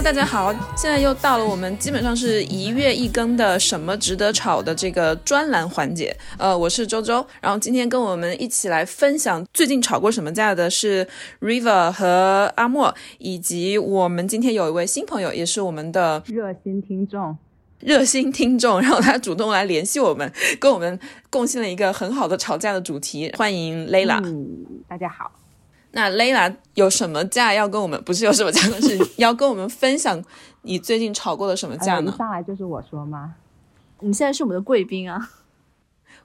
[0.00, 6.16] Hello，大家好，现在又到了我们基本上是一月一更的什么值得炒的这个专栏环节。
[6.38, 11.06] 呃，我是周周，然后今天跟我们一起来分享最近炒过什么价的是
[11.40, 17.36] River 和阿莫，以及我们今天有一位新朋友，也是我们的热心听众。
[17.80, 20.98] 热心听众，然后他主动来联系我们，跟我们
[21.28, 23.30] 贡献了一个很好的吵架的主题。
[23.36, 25.30] 欢迎 Layla，嗯，大家好。
[25.92, 28.02] 那 Layla 有什么架要跟我们？
[28.04, 30.22] 不是有什么架，是 要跟我们分享
[30.62, 32.14] 你最近吵过的什么架呢？
[32.16, 33.34] 上来就是我说吗？
[34.00, 35.30] 你现在是我们的贵宾啊，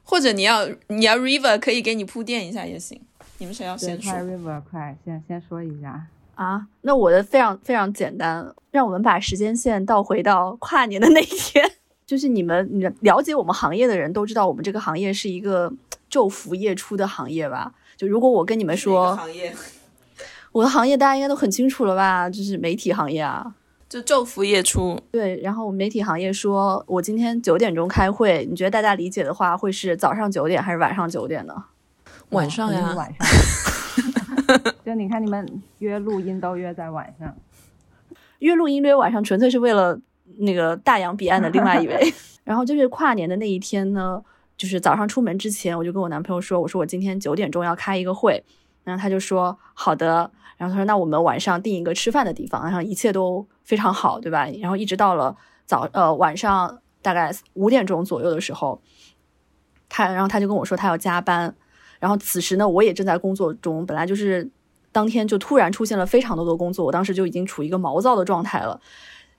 [0.03, 3.01] 或者你要你要 River 可以给你铺垫一下也行。
[3.37, 6.07] 你们谁要先说？River，快先先说一下。
[6.35, 11.69] 啊，那我的非常非常简单，让我们把时间线倒回到跨年的那一天。
[12.05, 15.71] 就是你们，你了解我们行业的人都知道，我们这个行业是一个
[16.09, 17.73] 昼伏夜出的行业吧？
[17.97, 19.55] 就如果我跟你们说，行业，
[20.51, 22.29] 我的行业大家应该都很清楚了吧？
[22.29, 23.55] 就是媒体行业啊，
[23.89, 24.99] 就昼伏夜出。
[25.11, 31.65] 对，然后媒体行业说我今天九点钟开会，你觉得大家理解的话会是早上九点还是晚上九点呢？
[32.29, 33.27] 晚上呀，晚上。
[34.85, 37.35] 就你看，你们约录音都约在晚上，
[38.39, 39.99] 约录音约晚上，纯粹是为了
[40.39, 42.13] 那个大洋彼岸的另外一位。
[42.43, 44.21] 然后就是跨年的那一天呢，
[44.55, 48.43] 就是早上出门之前，我就跟我男朋友说，我说我今天九点钟要开一个会，
[48.83, 54.47] 然后他就说好的，然后他说那我们晚上定一个吃饭的地方，然后一切都非常好，对吧？
[54.61, 58.79] 然后一直到了早呃晚上大概五点钟左右的时候，
[59.89, 61.55] 他然后他就跟我说他要加班。
[61.97, 63.83] 然后此时呢，我也正在工作中。
[63.85, 64.47] 本来就是
[64.91, 68.79] 当天就突然出现了非常多的工作，我当时就已经处于一个毛躁的状态了。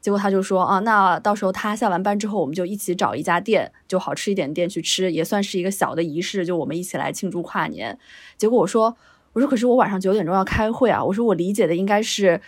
[0.01, 7.99] 结果他就说啊，那到时候他下完班之后，我们就一起找一家店，就好吃一点店去吃，也算是一个小的仪式，就我们一起来庆祝跨年。
[8.37, 8.97] 结果我说，
[9.33, 11.05] 我说可是我晚上九点钟要开会啊。
[11.05, 12.41] 我说我理解的应该是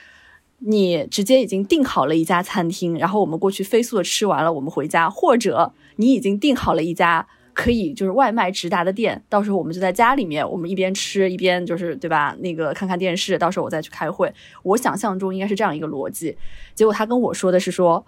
[0.58, 7.26] 你直接已经订好了一家餐厅，然后我们过去飞速的吃完了，我们回家，或者你已经订好了一家。
[7.58, 12.32] 可以就是外卖直达的店，到时候我们就在家里面，我们一边吃一边就是对吧？
[12.38, 14.32] 那个看看电视，到时候我再去开会。
[14.62, 16.38] 我想象中应该是这样一个逻辑，
[16.72, 18.06] 结果他跟我说的是说，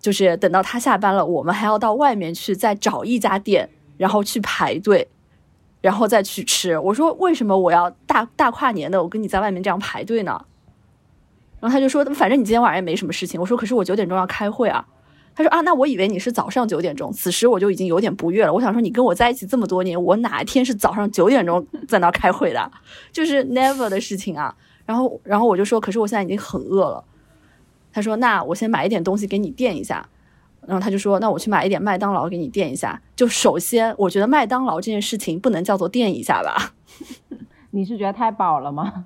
[0.00, 3.68] 就是等到他下班了，我们还要到外面去再找一家店，
[3.98, 5.06] 然后去排队，
[5.82, 6.78] 然后再去吃。
[6.78, 10.42] 我说为什么我要大大跨年的，我跟你在外面这样排队呢？
[11.60, 13.38] 然后他就说，反正你今天晚上也没什么事情。
[13.38, 14.86] 我说可是我九点钟要开会啊。
[15.36, 18.52] 他说啊，那我以为你是早上九点钟，此时我就已经有点不悦了。
[18.52, 22.72] 我想说，你跟我在一起这么多年，我哪一天是早上九点钟 在那开会的？
[23.12, 24.56] 就是 never 的事情啊。
[24.86, 27.04] 然后，然后我就说，可是我现在已经很饿了。
[27.92, 30.08] 他说，那我先买一点东西给你垫一下。
[30.66, 33.00] 然后他就说，那我去买一点麦当劳给你垫一下。
[33.14, 36.72] 就首先，我觉得麦当劳这件事情不能叫做垫一下吧？
[37.72, 39.04] 你是觉得太饱了吗？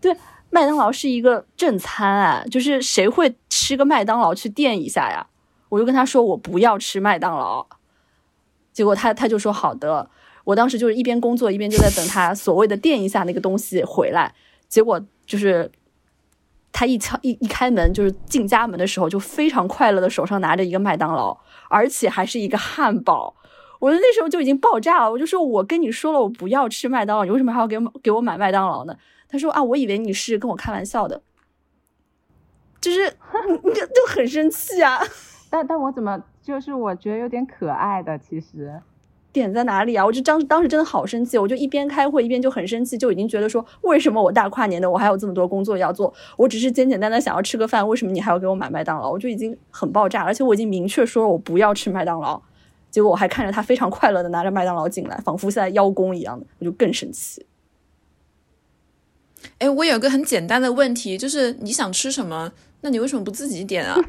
[0.00, 0.16] 对。
[0.50, 5.26] 麦当劳是一个正餐啊，就是谁会吃个麦当劳去垫一下呀？
[5.70, 7.66] 我就跟他说我不要吃麦当劳，
[8.74, 10.10] 结果他他就说好的。
[10.44, 14.34] 我当时就是一边工作一边就在等他所谓的垫一下那个东西回来，
[14.68, 15.72] 结果就是
[16.72, 21.38] 他一敲一一开门就是进家门的时候就非常快乐的手上拿着一个麦当劳，
[21.70, 23.34] 而且还是一个汉堡。
[23.80, 28.94] 我那时候就已经爆炸了，我就说我跟你说了我不要吃麦当劳，你为什么还要给给我买麦当劳呢？
[29.26, 31.22] 他说啊，我以为你是跟我开玩笑的，
[32.84, 33.10] 就是
[33.64, 35.00] 就就很生气啊。
[35.48, 38.72] 但但我怎么就是我觉得有点可爱的，其实
[39.32, 40.04] 点在哪里啊？
[40.04, 46.12] 我就当当时真的好生气，我就一边开会一边就很生气，就已经觉得说为什么我大跨年的我还有这么多工作要做？
[46.36, 49.10] 我只是简简单单想要吃个饭，为什么你还要给我买麦当劳？
[49.10, 52.40] 我就已经很爆炸，而且我已经明确说我不要吃麦当劳，
[52.90, 57.44] 结果我还看着他非常快乐的拿着麦当劳进来，仿佛现在邀功一样的，我就更生气。
[59.58, 62.52] 哎，我有个很简单的问题，就是你想吃什么？
[62.82, 63.96] 那你为什么不自己点啊？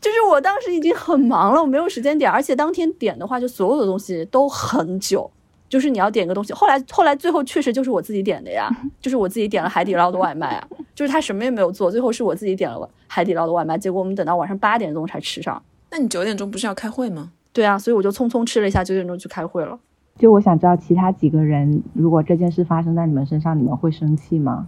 [0.00, 5.30] 就是我当时已经很忙了，我没有时间点，而且当天点的话，就所有的东西都很久。
[5.68, 8.68] 就是你要点个东西，后来后来最后确实就是我自己点的呀，
[9.00, 15.62] 就是我自己点了海底捞的外卖啊，就是他什么也没有做，最后是我自己点了海底捞的外卖，结果我们等到晚上八点钟才吃上。
[15.90, 17.30] 那你九点钟不是要开会吗？
[17.52, 19.78] 对啊，所以我就匆匆吃了一下，九点钟去开会了。
[20.20, 24.66] 就我想知道，其他几个人如果这件事发生在你们身上，你们会生气吗？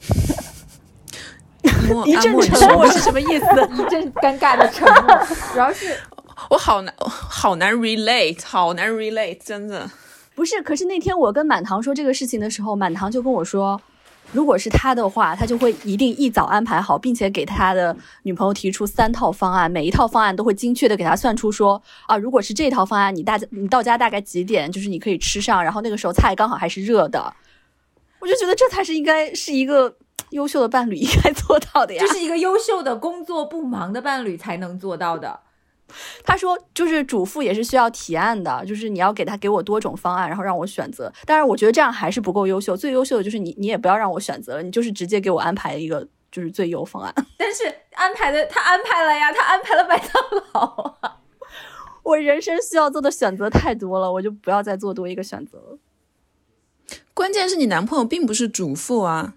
[2.06, 3.44] 一阵沉默是什么意思？
[3.74, 5.18] 一阵尴尬的沉默。
[5.52, 5.96] 主要是
[6.48, 9.90] 我好难，好难 relate，好难 relate，真的
[10.36, 10.62] 不是。
[10.62, 13.80] 可是那天我跟满堂说这个事情的时候，满堂就跟我说
[14.32, 27.32] ：“如果是他的话，他就会一定一早安排好，并且给他的女朋友提出三套方案，每一套方案都会精确的给他算出说啊，如果是这套方案，你大你到家大概几点，就是你可以吃上，然后那个时候菜刚好还是热的。
[28.20, 29.96] 我就觉得这才是应该是一个
[30.30, 35.40] 优秀的伴侣应该做到的呀，就是一个优秀的工作不忙的伴侣才能做到的。
[36.24, 41.12] 他说，就是主妇也是需要提案的，就是你要给他给我多种方案，然后让我选择。
[41.24, 47.14] 但是我觉得这样还是不够优秀，最优秀的就是你，你也不要让我选择了，你就是直接给我安排一个就是最优方案。
[47.38, 50.10] 但是安排的他安排了呀，他安排了麦当
[50.52, 51.18] 劳啊。
[52.04, 55.78] 我人生需要做的选择太多了，我就不要再做多一个选择了。
[57.14, 59.34] 关键是你男朋友并不是主妇啊，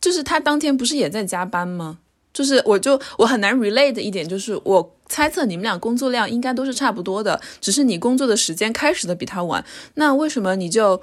[0.00, 1.98] 就是他当天不是也在加班吗？
[2.36, 9.64] 就是我就我很难 relate 的一点就是，我猜测你们俩工作量应该都是差不多的，只是你工作的时间开始的比他晚。
[9.94, 11.00] 那为什么你就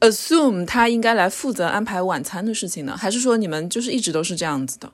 [0.00, 2.94] assume 他应该来负责安排晚餐的事情呢？
[2.94, 4.92] 还是说你们就是一直都是这样子的？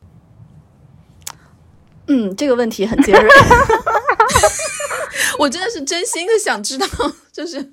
[2.06, 3.30] 嗯，这个问题很尖锐，
[5.40, 6.86] 我真的是真心的想知道，
[7.32, 7.72] 就是。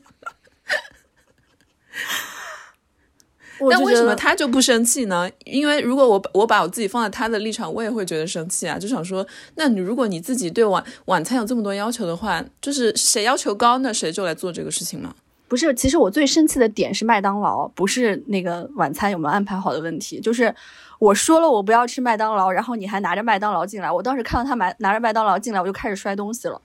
[3.69, 5.29] 那为什么他就不生气呢？
[5.45, 8.77] 因为如果我我把我自己放在他的立场，我也会觉得生气啊！
[8.77, 9.25] 就想说，
[9.55, 15.13] 那你如果你自己对晚晚餐有这么多要求的话，就是谁要求高，那谁就来做这个事情嘛？
[15.47, 20.19] 不是，其实我最生气的点是麦当劳，不是那个晚餐有没有安排好的问题。
[20.19, 20.53] 就是
[20.99, 26.61] 我说了我不要吃麦当劳，然后你还拿着麦当劳进来，我当时看到他买拿着麦当劳进来，我就开始摔东西了。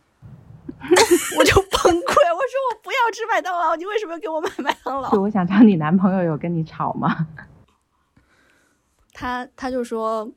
[1.39, 2.03] 我就崩
[2.55, 5.11] 说我不要吃麦当劳，你为什么要给我买麦当劳？
[5.11, 7.27] 就 我想知道你男朋友有跟你吵吗？
[9.13, 10.31] 他他就说，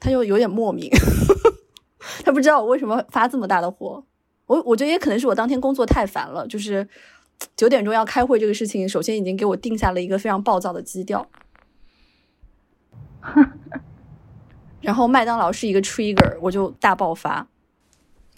[0.00, 0.90] 他就有点莫名，
[2.24, 4.04] 他不知道我为什么发这么大的火。
[4.46, 6.88] 我我觉得也可能是我当天工作太烦了，就是
[7.54, 11.26] 九点钟要开会这个事情，首先已经给我定下了一个非常暴躁的基调。
[14.80, 17.46] 然后麦当劳是一个 trigger，我就大爆发。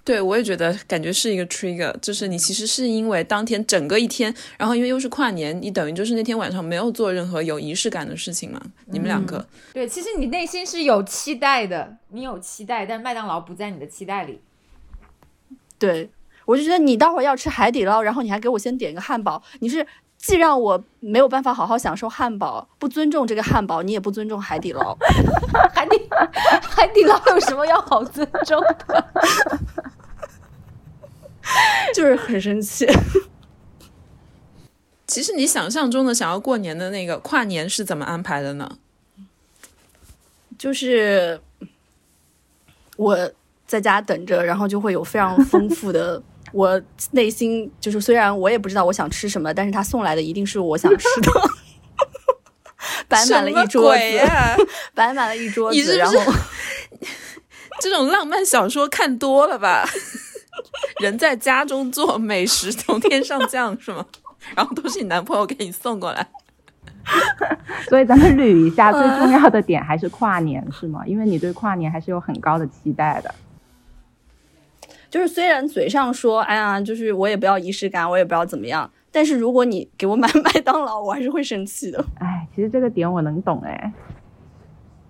[0.02, 8.60] 对，我也觉得感觉是一个 trigger，就是你其实是因为当天整个一天，然后因为又是跨年，你等于就是那天晚上没有做任何有仪式感的事情嘛。
[8.86, 14.40] 你们两个，对，其实你内心是有期待的，你有期待，但麦当劳不在你的期待里。
[15.78, 16.10] 对，
[16.46, 19.86] 我就觉得你待会儿要吃海底捞，然后你还给我先点一个汉堡，你是
[20.20, 24.94] 既让我没有办法好好享受汉堡，不尊重这个汉堡，你也不尊重海底捞。
[25.74, 25.98] 海底
[26.62, 29.04] 海底捞有什么要好尊重的？
[31.94, 32.86] 就是很生气。
[35.06, 38.78] 其实你想象中的想要过年的那个跨年是怎么安排的呢？
[40.58, 41.40] 就是
[42.96, 43.32] 我
[43.66, 46.22] 在家等着，然后就会有非常丰富的。
[46.52, 46.80] 我
[47.12, 51.30] 内心就是，虽然我也不知道我想吃什么，但是他送来的一定是我想吃的。
[53.08, 54.00] 摆满了一桌子，
[54.94, 56.14] 摆满了一桌子，然后
[57.80, 59.86] 这种浪漫小说看多了吧？
[61.00, 64.06] 人在家中坐，美食从天上降，是吗？
[64.54, 66.26] 然后都是你男朋友给你送过来。
[67.88, 71.02] 所以咱们捋一下，最重要的点还是跨年，是吗？
[71.06, 73.34] 因为你对跨年还是有很高的期待的。
[75.10, 82.04] 就是虽然嘴上说，哎呀，就是我也不要仪式感，我也不要怎么样，但是如果你给我买 麦当劳，我还是会生气的。
[82.20, 83.92] 哎，其实这个点我能懂，哎，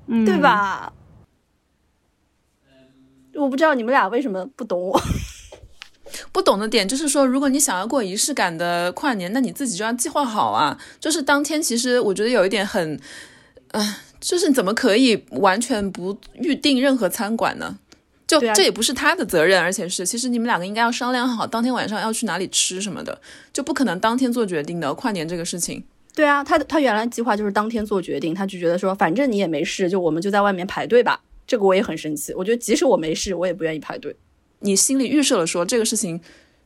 [0.06, 0.92] 嗯，对吧？
[3.34, 5.00] 我不知道你们俩为什么不懂我。
[6.32, 10.76] 不懂的点就是说，如果你想要过仪式感的跨年，那你自己就要计划好啊。
[10.98, 13.00] 就是当天，其实我觉得有一点很，
[13.68, 17.78] 嗯，就是怎么可以完全不预定任何餐馆呢？
[18.38, 23.20] 就这也不是他的责任，而且是其实你们两个应该要商量好，当天晚上要去哪里吃什么的，
[23.52, 24.94] 就不可能当天做决定的。
[24.94, 25.82] 跨年这个事情，
[26.14, 31.20] 对啊，他他原来计划就是当天做决定，他就觉得说，反正你也没事，就我们就在外面排队吧。
[31.46, 34.14] 这个我也很生气，我觉得即使我没事，我也不愿意排队。
[34.60, 36.20] 你心里预设了说这个事情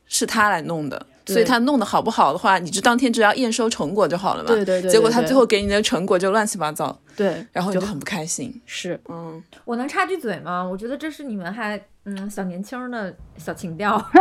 [0.05, 4.47] 是他来弄的，所以他弄得好不好的话，你就当天只要验收成果就好了嘛。
[4.47, 4.91] 对对对。
[4.91, 6.97] 结果他最后给你的成果就乱七八糟。
[7.15, 7.45] 对。
[7.51, 8.61] 然后你就很不开心。
[8.65, 8.99] 是。
[9.09, 9.41] 嗯。
[9.63, 10.63] 我能插句嘴吗？
[10.63, 13.95] 我觉得这是你们还嗯小年轻的小情调。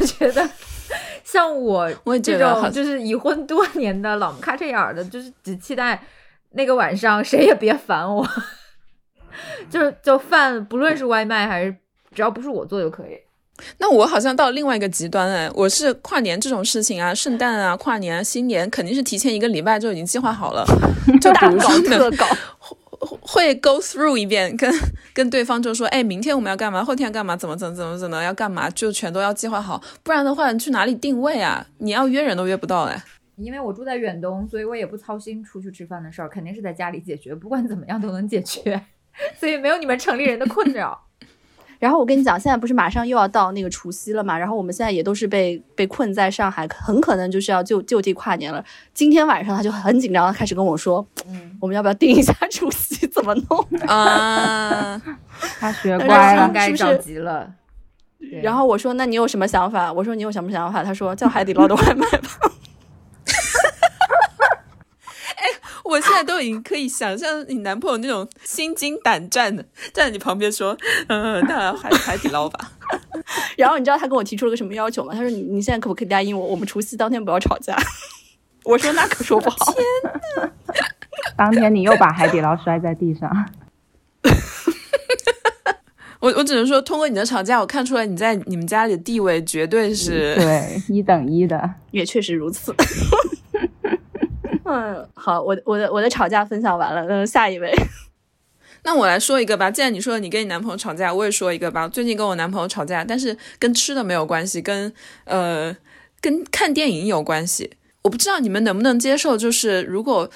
[0.00, 0.48] 我觉得
[1.24, 6.02] 像我我这种就是已婚多年的老咔哧眼儿的，就是只期待
[6.50, 8.26] 那个晚上谁也别烦我，
[9.68, 11.74] 就是就饭不论是外卖还是。
[12.14, 13.18] 只要不是我做就可以。
[13.78, 20.64] 那我好像到另外一个极端哎，我是跨年这种事情啊，圣诞啊、跨年、啊、新年，肯定是提前一个礼拜就已经计划好了，
[21.20, 22.26] 就比如说特搞，
[23.20, 24.72] 会 go through 一遍，跟
[25.12, 31.66] 跟对方就说，哎，明天我们要干嘛，后天要干嘛，怎么怎么怎么怎么要干嘛，就全都要计划好，不然的话，你去哪里定位啊？
[31.78, 33.02] 你要约人都约不到哎。
[33.36, 38.80] 因为我住在远东，所以我也不操心出去吃饭的事儿，肯定是在家里解决，不管怎么样都能解决，
[39.40, 41.06] 所以没有你们城里人的困扰。
[41.82, 44.38] 然后我跟你讲，现在不是马上又要到那个除夕了嘛？
[44.38, 48.64] 然后我们现在也都是被被困在上海，很可能就是要就就地跨年了。
[48.94, 55.02] 今天晚上他就很紧张的开始跟我说：“嗯，我们要不要定一下 除夕怎么弄啊？
[55.58, 57.50] ”他学乖了，该着急了。
[58.40, 62.28] 然后我说：“那你有什么想法？”我说：“你有什么想法？”他说：“叫海底捞的外卖吧。”
[65.92, 70.76] 我现在都已经可以想象你男朋友那种心惊胆战的站在你旁边说
[71.08, 72.72] ：“嗯，那海海底捞吧。”
[73.56, 75.12] 然后你知道他跟我提出了个什么要求吗？
[75.14, 77.76] 他说：“你你现在可不可以答应我，我们除夕当天不要吵架？”
[78.64, 80.50] 我说：“那可说不好。”天呐，
[81.36, 83.30] 当天你又把海底捞摔在地上。
[86.20, 92.72] 我我只能说，通过你的吵架，我看出来你在你们家里的地位绝对是对一等一的，也确实如此。
[94.72, 97.70] 嗯，好，我我的我的吵架分享完了，嗯，下一位，
[98.84, 99.70] 那我来说一个吧。
[99.70, 101.86] 既然你说你跟你男朋友吵架，我也说一个吧。
[101.86, 104.90] 最近跟我男朋友吵架，但是跟吃的没有关系，跟
[105.24, 105.76] 呃
[106.22, 107.72] 跟看电影有关系。
[108.02, 110.30] 我不知道你们能不能接受，就是如果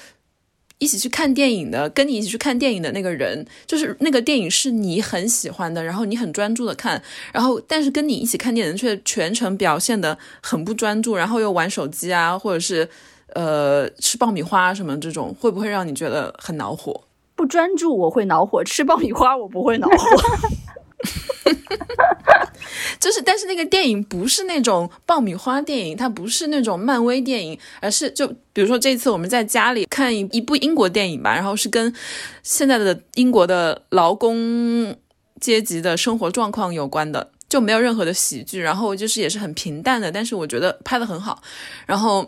[0.77, 7.01] 一起去看电影的，跟你一起去看电影的那个人，就是那个电影是你很喜欢的，然后你很专注的看，
[7.33, 12.87] 然后但是跟你一起看电影却全程表现的很不专注，然后又玩手机啊，或者是。
[13.33, 17.03] 呃，吃爆米花什么这种会不会让你觉得很恼火？
[17.35, 19.95] 不专注我会恼火，吃爆米花我不会恼火。
[22.99, 31.93] 就是，但是那个电影不是那种爆米花电影，它不是那种漫威电影，而是就比如说这次我们在家里看一一部英国电影吧，然后是跟
[32.41, 34.95] 现在的英国的劳工
[35.39, 41.43] 阶级的生活状况有关的，就没有任何的喜剧，然后就是也是很平淡的，但是我觉得拍的很好，
[41.85, 42.27] 然后。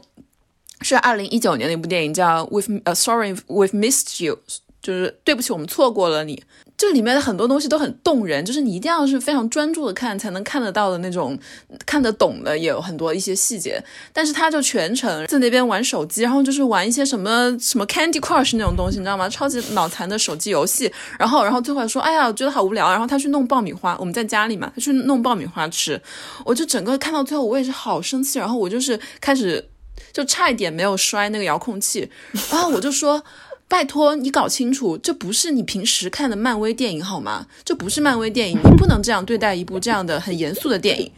[0.81, 4.39] 是二零一九年的一部电影，叫《With 呃 Sorry We've Missed You》，
[4.81, 6.43] 就是对不起，我们错过了你。
[6.77, 11.37] 这里面的很多东西都很动人，就是你一定要是非常专注的看，才能看得到的那种，
[11.85, 13.83] 看得懂的也有很多一些细节。
[14.13, 19.27] 但是他就全程在那边玩手机，然后就是玩一些什么什么 Candy Crush 那种东西，你知道吗？
[19.27, 20.89] 超级脑残的手机游戏。
[21.19, 22.89] 然后，然后最后说，哎呀，我觉得好无聊。
[22.89, 26.01] 然后他去弄爆米花，我们在家里嘛，他去弄爆米花吃。
[26.45, 28.39] 我就整个看到最后，我也是好生气。
[28.39, 29.67] 然后我就是开始。
[30.11, 32.09] 就差一点没有摔那个遥控器，
[32.51, 33.23] 然后我就说
[33.67, 37.47] ：“拜托你搞清楚，这不是你平时看的漫威电影好吗？
[37.63, 41.11] 这不是漫威电影，你不能这样对待一部这样的很严肃的电影。”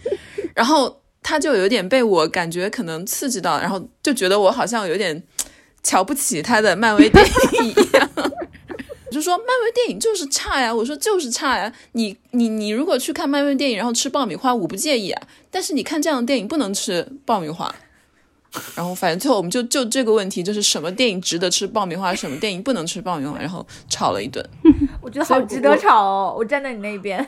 [0.53, 5.23] 然后他就有点被我感觉可能刺激到，然后就觉得我好像有点
[5.81, 11.71] 瞧不起他的漫威电影一样，我 就说漫威电影就是差呀，我说就是差呀。
[11.93, 15.21] 你你你如果去看漫威电影，然后吃爆米花，我不介意啊。
[15.49, 17.73] 但是你看这样的电影不能吃爆米花。
[18.75, 24.45] 然后，反正最后我们就就这个问题，就是什么电影值得吃爆米花，什么电影不能吃爆米花，然后吵了一顿。
[25.01, 27.25] 我觉得好值得吵哦，我站在你那边。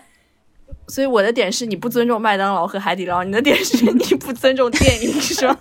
[0.90, 5.58] 所以我的点是你不尊重麦当劳和海底捞，你的点是你不尊重电影，是吗？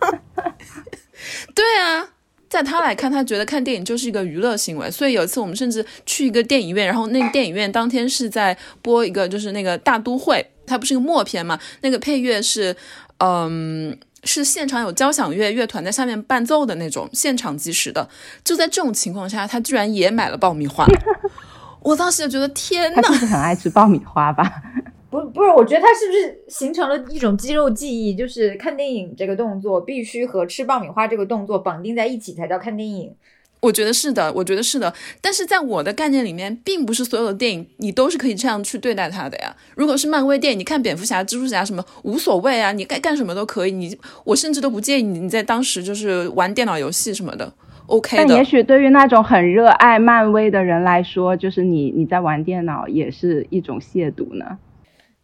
[1.54, 2.08] 对啊，
[2.48, 4.90] 在他来看，他觉得看电影就是一个娱乐行为。
[4.90, 11.60] 所以有一次我们甚至去一个电影院，然后那个电影院当天是在播一个就是那个大都会，它不是一个默片嘛？
[11.82, 12.74] 那个配乐是
[13.18, 13.96] 嗯。
[14.24, 18.08] 是现场有交响乐乐团在下面伴奏的那种现场即时的，
[18.44, 20.86] 就在这种情况下，他居然也买了爆米花，
[21.82, 24.62] 我当时就觉得天呐，他是很爱吃爆米花吧？
[25.10, 33.14] 不，不是，我觉得他是不是形成了一种肌肉记忆，就是看电影这个动作必须和吃爆米花这个动作绑定在一起才叫看电影。
[33.62, 39.54] 我觉得是的，我觉得是的，但是在我的概念里面，并不是所有的电影你都是可以这样去对待它的呀。
[39.76, 47.52] 如果是漫威电影，你看蝙蝠侠、蜘蛛侠什么无所谓啊，你该干什么都可以，你我甚至都不介意你你在当时就是玩电脑游戏什么的
[47.86, 48.24] ，OK 的。
[48.26, 54.58] 但也许对于那种很热爱漫威的人来说，就是你你在玩电脑也是一种亵渎呢。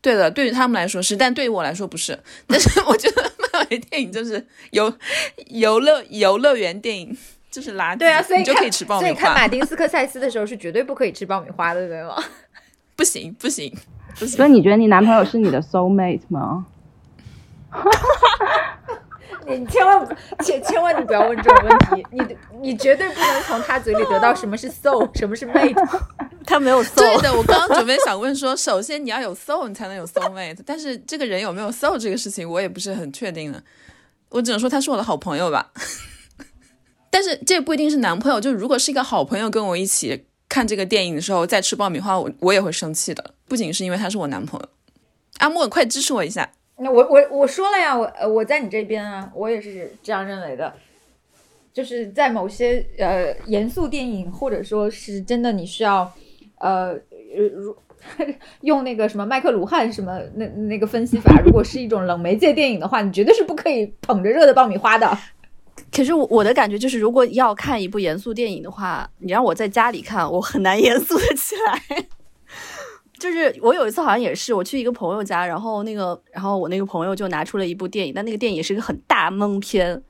[0.00, 2.16] 对的，对于他们来说是，但对于我来说不是。
[2.46, 4.94] 但是我觉得漫威电影就是游
[5.48, 7.16] 游乐游乐园电影。
[7.50, 9.08] 就是垃圾，对啊，所以就可以吃爆米花。
[9.08, 12.14] 所以看马丁斯科塞斯的时候是绝对不可以吃爆米花的，对吗？
[12.96, 13.72] 不行，不行，
[14.18, 14.36] 不行。
[14.36, 16.66] 所以你觉得你男朋友是你的 soul mate 吗？
[19.46, 25.74] 你千万千千万你不要问这种问题，你你绝对不能从他嘴里得到什么是 soul，什么是 mate，
[26.44, 26.96] 他没有 soul。
[26.96, 33.62] 对的， 我刚刚准备想问说，首先你要有 soul，你才能有 soul mate，但是这个人有没有 soul 这个事情，我也不是很确定的。
[34.28, 35.70] 我只能说他是我的好朋友吧。
[37.10, 43.32] 但是这不一定是男朋友，就如果是一个好朋友跟我一起看这个电影的时候再吃爆米花，我我也会生气的。
[43.46, 44.68] 不仅是因为他是我男朋友，
[45.38, 46.50] 阿莫快支持我一下。
[46.76, 50.72] 那我我我说了呀，我我在你这边啊，我也是这样认为的。
[51.72, 56.12] 就是在某些呃严肃电影，或者说是真的你需要
[56.58, 56.92] 呃
[57.54, 57.76] 如
[58.62, 65.16] 用那个什么麦克卢汉什么那那个分析法，如果是一种冷媒介电影的话，你绝对是不可以捧着热的爆米花的。
[65.92, 72.06] 可是我的感觉就是，如果要看一部严肃电影的话，你让我在家里看，我很难严肃的起来。
[73.18, 80.00] 就是我有一次好像也是，我去一个朋友家，然后那个，然后我那个朋友就拿出了一部电影，但那个电影是一个很大闷片，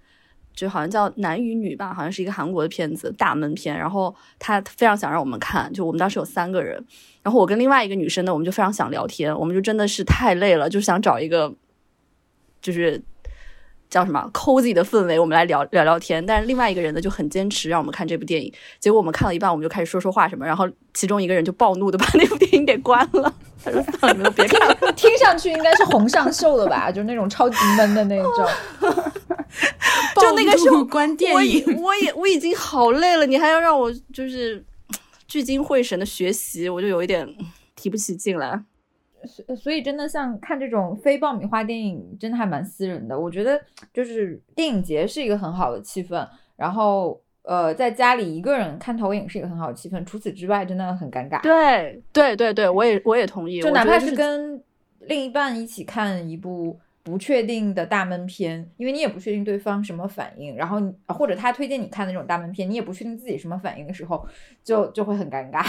[0.55, 3.77] 就好像叫《男与女》吧，好像是一个韩国的片子，大闷片。
[3.79, 6.85] 然后他非常想让我们看，就我们当时有三个人，
[7.23, 11.55] 然后我跟另外一个女生呢，我们就非常想聊天，我们就真的是太累了，就想找一个，
[12.61, 13.03] 就是。
[13.91, 16.25] 叫什么 cozy 的氛围，我们来聊聊聊天。
[16.25, 18.53] 但是另外一个人呢就很坚持让我们看这部电影。
[18.79, 23.33] 结果我们看了一半，我们就开始说说话什么，然后其中一个人就暴怒的把那部电影给关了。
[23.65, 26.91] 他说：“算了，你们别看了。”听上去应该是红上秀的吧？
[26.93, 28.33] 就是那种超级闷的那种。
[30.21, 34.63] 就那个时候关电影，我也我已经好累了，你还要让我就是
[35.27, 37.27] 聚精会神的学习，我就有一点
[37.75, 38.63] 提不起劲来。
[39.29, 43.19] 所所以真的像看这种非爆米花电影，真的还蛮私人的。
[43.19, 43.61] 我觉得
[43.93, 50.05] 就是电影节是一个很好的气氛，然后呃，在家里一个人看投影是一个很好的气氛。
[50.05, 51.41] 除此之外，真的很尴尬。
[51.43, 53.61] 对对对对，我也我也同意。
[53.61, 54.63] 就哪怕是跟
[55.01, 64.27] 另一半一起看一部不确定的大闷片，因为你也不确定对方什么反应，然后或者他推荐你看那种大闷片，你也不确定自己什么反应的时候，
[64.63, 65.65] 就就会很尴尬。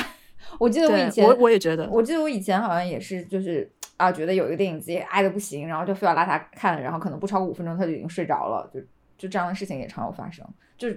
[0.60, 8.80] 我记得我以前，我我也觉得，我记得我以前好像也是，就是啊，觉得有一个电影自己爱的不行，然后就非要拉他看，然后可能不超过五分钟他就已经睡着了，就
[9.18, 10.46] 就这样的事情也常有发生。
[10.78, 10.88] 就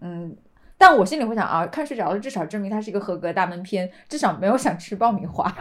[0.00, 0.36] 嗯，
[0.76, 5.52] 但我心里会想啊，看睡着了至少证明它是一个合格大闷片，至少没有想吃爆米花。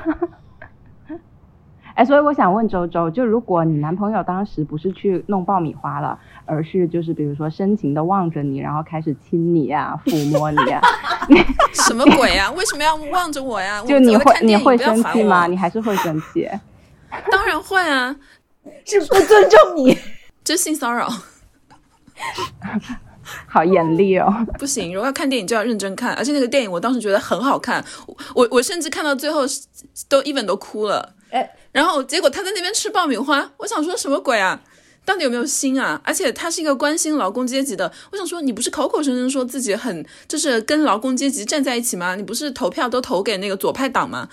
[1.98, 10.80] 哎，所以我想问周周，就如果你男朋友当时不是去弄爆米花了，而是就是比如说深情的望着你，然后开始亲你啊，抚摸你啊，
[11.74, 12.52] 什么鬼啊？
[12.52, 13.84] 为什么要望着我呀？
[13.88, 15.48] 就你会你会生气吗？
[15.48, 16.48] 你还是会生气？
[17.32, 18.16] 当然会啊，
[18.86, 19.98] 是不尊重你，
[20.44, 21.10] 这性骚扰，
[23.48, 24.32] 好严厉哦！
[24.60, 27.84] 不行，如果要看电影就要认真看，而且那个电影我当时觉得很好看，
[28.36, 29.42] 我我甚至看到最后
[30.08, 31.16] 都 even 都哭了。
[31.32, 34.62] 哎，然后结果他在那边吃爆米花，我想说什么鬼啊？
[35.06, 36.02] 到底有没有心啊？
[36.04, 42.16] 而且他是一个关心劳工阶级的，我想说你不是口口声声说自己很就是跟劳工阶级站在一起吗？
[42.16, 44.28] 你不是投票都投给那个左派党吗？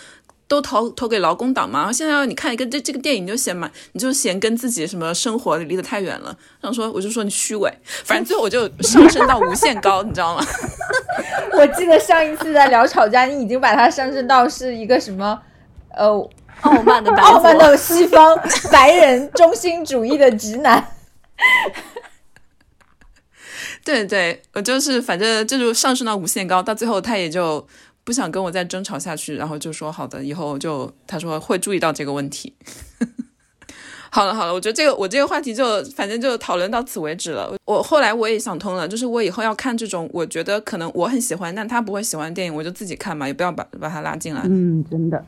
[0.49, 1.93] 都投投给劳工党吗？
[1.93, 6.37] 现在要你看一个这这个电影，你就嫌嘛，你就嫌跟自己什么生活离得太远了。
[6.61, 7.73] 想说我就说你虚伪，
[8.05, 10.45] 反正最后我就上升到无限高，你知道吗？
[11.57, 15.41] 我记得上一次在聊吵架，你已经把它上升到是一个什么
[15.97, 16.29] 呃。
[16.63, 18.37] 傲慢的白傲慢的西方
[18.73, 20.87] 白人中心主义的直男，
[23.85, 27.65] 对对，我就是反正这就上升到无限高，到最后他也就
[28.03, 32.55] 不想跟我再争吵下去，然后就说好的，以后就他说会注意到这个问题。
[34.11, 37.53] 好了好了，我觉得这个我这个话题就反正就讨论到此为止了。
[37.65, 44.43] 我后来我也想通了，就是我以后要看这种我觉得可能我很喜欢，但他不会喜欢电影，我就自己看嘛，也不要把把他拉进来。
[44.45, 45.25] 嗯，真的。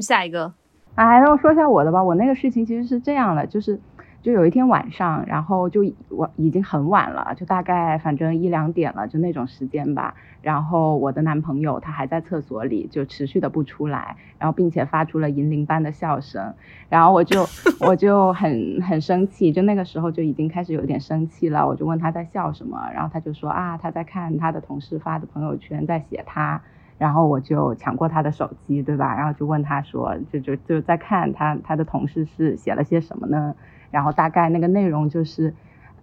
[0.00, 0.52] 下一个，
[0.94, 2.02] 哎，那我说一下我的吧。
[2.02, 3.80] 我那个事情其实是这样的，就是，
[4.20, 10.14] 就有一天晚上，然后就我已经很晚了，就大概反正一两点了，就那种时间吧。
[10.40, 16.54] 然后我的男朋友他还在厕所里，就持续的不出来，然后并且发出了银铃般的笑声。
[16.88, 17.44] 然后我就
[17.80, 21.66] 我就很很生气，就那个时候就已经开始有点生气了。
[21.66, 26.60] 我就问他在笑什么，然后他就说啊，他在看他的同事发的朋友圈，在写他。
[26.98, 29.14] 然后我就抢过他的手机，对吧？
[29.16, 33.54] 然后就问他说，就就就在看他他的同事是写了些什么呢？
[33.90, 35.54] 然后大概那个内容就是，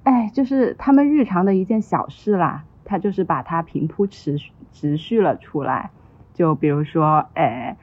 [0.04, 2.64] 哎，就是他们日常的一件小事啦。
[2.86, 4.38] 他就是把它平铺持
[4.98, 5.90] 续了出来。
[6.34, 7.76] 就比如说，哎，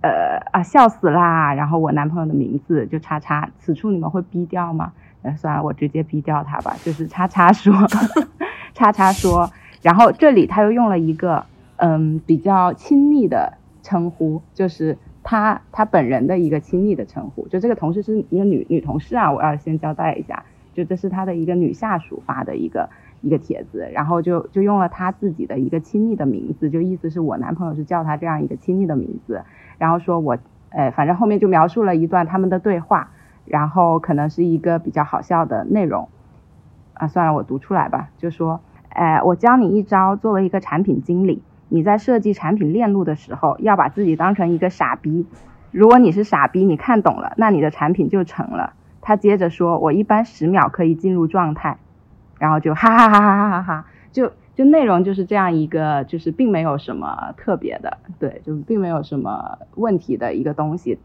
[0.00, 1.52] 呃啊，笑死啦！
[1.54, 4.92] 然后我男朋友的名字就叉叉，此处你们会逼掉吗？
[5.22, 6.74] 呃，算了，我直接逼掉他吧。
[6.82, 7.74] 就是叉叉说，
[8.74, 9.50] 叉叉说，
[9.82, 11.44] 然后这里他又用了一个。
[11.78, 17.46] 嗯，比较亲密的称呼，就是他他本人的一个亲密的称呼。
[17.46, 29.44] 就这个同事是一个女女同事啊，我要先交代一下，就这是他的一个女下属发的一个一个帖子，然后就就用了他自己的一个亲昵的名字，就意思是我男朋友是叫他这样一个亲昵的名字，
[29.78, 30.36] 然后说我，
[30.70, 33.10] 哎，反正后面就描述了一段他们的对话，
[33.44, 36.08] 然后可能是一个比较好笑的内容，
[36.94, 41.40] 啊，算了，我读出来吧，就说，哎，我教你一招，作为一个产品经理。
[41.68, 45.26] 你在设计产品链路的时候，要把自己当成一个傻逼。
[45.70, 48.72] 如果你是傻逼，你看懂了，那你的产品就成了。
[49.00, 51.78] 他接着说：“我一般十秒可以进入状态。”
[52.38, 53.86] 然后就哈哈哈哈哈哈哈。
[54.12, 60.98] 就就内容就是这样一个，就是并没有什么特别的，对，就并没有什么问题的一个东西。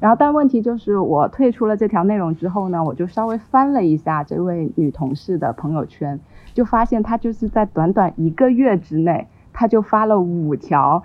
[0.00, 6.20] 然后，但问题就是我退出了这条内容之后呢，我就稍微翻了一下这位女同事的朋友圈，
[6.54, 9.26] 就发现她就是在短短一个月之内，
[9.58, 11.02] 她就发了五条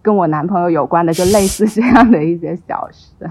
[0.00, 3.28] 跟我男朋友有关的，就类似这样的一些小事。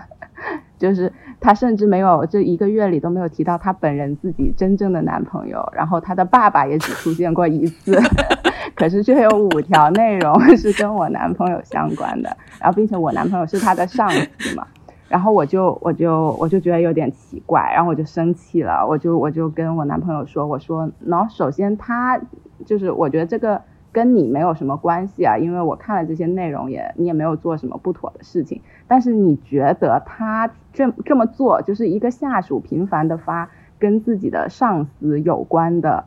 [0.78, 7.98] 就是她甚至没有这一个月里都没有提到她本人自己真正的男朋友，然后她的爸爸也只出现过一次，
[8.76, 14.68] 可是却有五条内容是跟我男朋友相关的，然后并且我男朋友是她的上司嘛，
[15.08, 22.20] 然后我就我就我就觉得有点奇怪，然后我就生气了，我就我就跟我男朋友说，我说，然后首先他
[22.66, 23.62] 就是我觉得这个。
[23.96, 28.62] 跟你没有什么关系啊，因为我看了这些内容也你也没有做什么不妥的事情。
[28.90, 36.04] 但是你觉得他这这么做，就是一个下属频繁的发跟自己的上司有关的，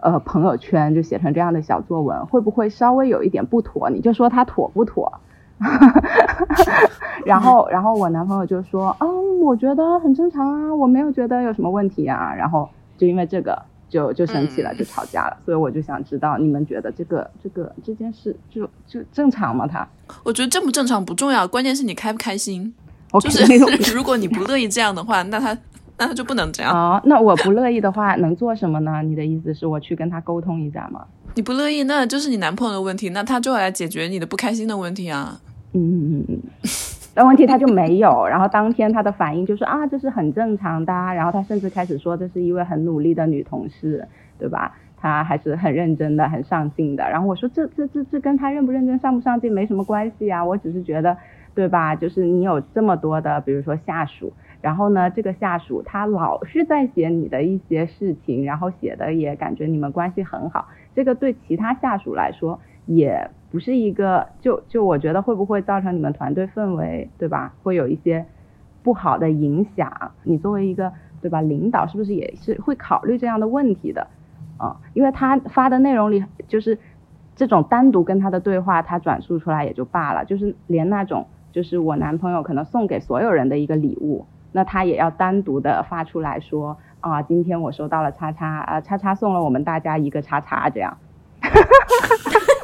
[0.00, 3.88] 呃朋友圈就写成这样的小作文，会不会稍微有一点不妥？
[3.88, 5.10] 你就说他妥不妥？
[7.24, 12.34] 然后然后我男朋友就说，嗯，我觉得很正常啊，我没有觉得有什么问题啊。
[12.36, 12.68] 然后
[12.98, 13.62] 就因为这个。
[13.88, 19.66] 就就生气了，就吵架了，所以我就想知道你们觉得这个这个这件事就就正常吗？
[19.66, 19.88] 他？
[20.22, 22.74] 我觉得正不正常不重要，关键是你开不开心。
[23.22, 23.42] 就是
[23.94, 25.56] 如果你不乐意这样的话，那他
[25.96, 26.74] 那他就不能这样。
[26.74, 29.00] 哦，那我不乐意的话能做什么呢？
[29.02, 31.06] 你的意思是我去跟他沟通一下吗？
[31.34, 35.40] 你不乐意，那就是你男朋友的问题，那他就要来解决你的不开心的问题啊。
[35.72, 36.42] 嗯嗯嗯嗯。
[37.18, 44.06] 但问题他就没有，然后当天他的反应就是啊，这是很正常的，然后他甚至开始说这是一位很努力的女同事，
[44.38, 44.76] 对吧？
[44.96, 47.10] 她还是很认真的、很上进的。
[47.10, 51.16] 然后我说这这这这跟他认不认真、上不上进没什么关系啊，我只是觉得，
[51.56, 51.96] 对吧？
[51.96, 63.28] 就是你有这么多的，比如说下属，然后呢，这个下属他老是在写你的一些事情，然后写的也感觉你们关系很好，这个对其他下属来说也。
[63.50, 67.54] 不是一个，就就我觉得会不会造成你们团队氛围，对吧？
[67.62, 68.26] 会有一些
[68.82, 70.12] 不好的影响。
[70.22, 71.40] 你作为一个，对吧？
[71.40, 74.06] 领导是不是也是会考虑这样的问题的？
[74.58, 76.78] 啊，因为他发的内容里就是
[77.36, 90.98] 这种单独跟他的对话，他转述出来也就罢了，就是连那种就是我男朋友可能送给所有人的一个礼物，那他也要单独的发出来说啊，今天我收到了叉叉啊，叉叉送了我们大家一个叉叉这样。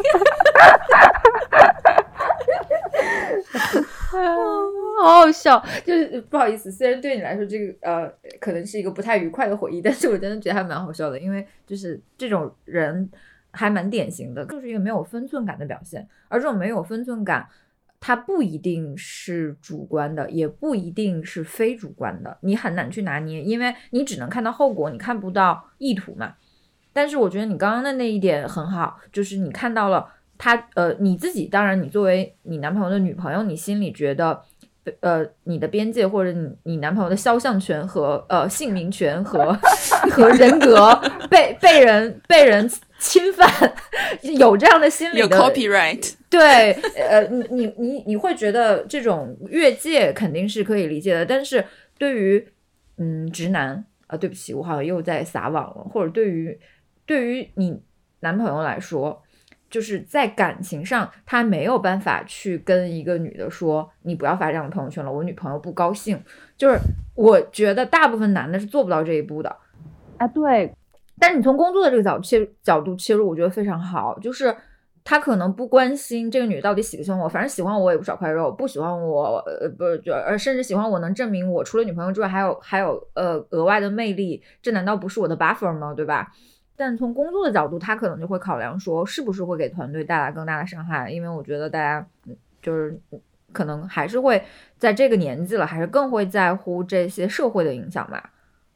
[5.03, 13.11] 好好笑，就是不好意思，虽然对你来说这个呃可能是一个不太愉快的回忆，但是我真的觉得还蛮好笑的，因为就是这种人
[13.51, 16.07] 还蛮典型的， 就是一个没有分寸感的表现。
[16.29, 17.47] 而这种没有分寸感，
[18.01, 26.35] 它不一定是主观的，也不一定是非主观的，你很难去拿捏，因为你只能看到后果，你看不到意图嘛。
[26.93, 34.43] 但是我觉得你刚刚的那一点很好，就是你看到了他，呃，你自己，当然你作为你男朋友的女朋友，你心里觉得，
[35.01, 39.53] 呃，你的边界或者你你男朋友的肖像权和呃姓名权和
[40.11, 40.95] 和人格
[41.31, 43.49] 被被人被人侵犯，
[44.39, 51.65] 有这样的心理有 copyright，对，呃，你你你你会觉得这种越界肯定是可以理解的，但是
[51.99, 52.49] 对于
[52.99, 56.59] 嗯直男啊，对不起，我好像又在撒网了，或者对于。
[57.07, 57.83] 对于你
[58.21, 59.23] 男朋友来说，
[59.75, 66.17] 就是在感情上，他没有办法去跟一个女的说：“你不要发这样的朋友圈了，我女朋友不高兴。”
[66.57, 66.79] 就是
[67.17, 69.57] 我觉得大部分男的是做不到这一步的
[70.17, 70.29] 啊。
[70.29, 70.73] 对，
[71.19, 74.17] 但是你从工作的这个角切角度切入，我觉得非常好。
[74.21, 74.55] 就是
[75.03, 85.93] 他可能不关心这个女的到底喜不喜欢我，反正喜欢我也不少块肉，不喜欢我呃不就呃甚至喜欢我能证明我除了女朋友之外还有还有呃额外的魅力，这难道不是我的 buffer 吗？
[85.93, 86.31] 对吧？
[86.77, 91.11] 但从工作的角度，他可能就会考量说，是不是会给团队带来更大的伤害？
[91.11, 92.05] 因为我觉得大家
[92.61, 92.99] 就是
[93.53, 94.43] 可能还是会
[94.77, 98.31] 在这个年纪了，还是更会在乎这些社会的影响吧，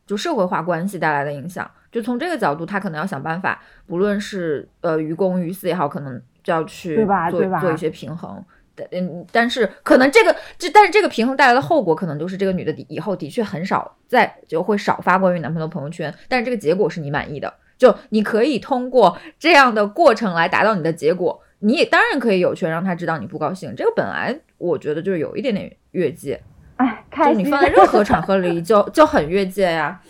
[0.06, 1.68] 就社会化关系带来的影响。
[1.90, 8.44] 就从这个角度，他可能要想办法，不论是呃于公于私也好，可能就要去做做一些平衡。
[8.92, 17.52] 嗯，但是可能这个这，但是这个平衡带来的后果，可能就是这个女的以后的确很少再就会少发关于男朋友的朋友圈，但是这个结果是你满意的。
[17.78, 23.72] 就你可以通过这样的过程来达到你的结果，你也当然可以有权让他知道你不高兴。
[23.74, 26.42] 这个本来我觉得就是有一点点越界，
[26.76, 30.00] 哎，就你放在任何场合里 就就很越界呀。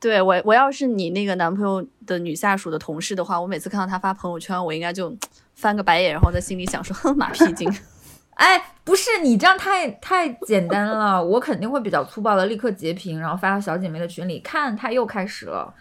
[0.00, 5.14] 对我，我要是你那个男朋友的女下属的同事的话，我每次看到他发朋友圈，我应该就
[5.54, 7.68] 翻个白眼，然后在心里想说，哼，马屁精。
[8.38, 15.74] 哎，不是你这样太太简单了，我肯定会比较粗暴的立刻截屏，然后发到小姐妹的群里，看他又开始了。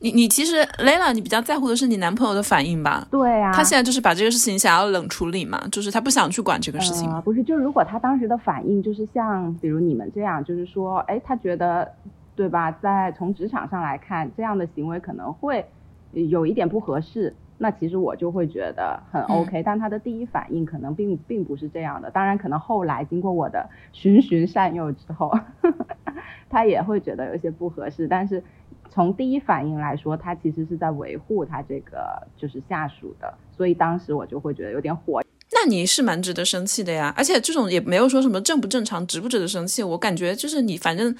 [0.00, 3.06] 你你其实 Lela，你比较在乎的是你男朋友的反应吧？
[3.10, 7.08] 对啊，他现在就是把这个事情想要冷处理嘛，就是他不想去管这个事情。
[7.22, 11.90] 不是，就是如果他当时的反应就是像比如你们这样，就是说，哎，他觉得，
[12.36, 12.70] 对吧？
[12.70, 15.64] 在从职场上来看，这样的行为可能会
[16.12, 19.62] 有一点不合适，那其实我就会觉得很 OK。
[19.62, 25.32] 但他的第一反应可能并并不是这样的，当然可能后来经过我的循循善诱之后，
[26.50, 28.42] 他也会觉得有些不合适，但是。
[28.92, 35.22] 从第一反应来说，他其实是在维护他这个就是下属的，所以当时我就会觉得有点火。
[35.52, 39.82] 那你是蛮值得生气的呀，而且这种也没有说什么正不正常、值不值得生气。
[39.82, 41.14] 我感觉就是你反正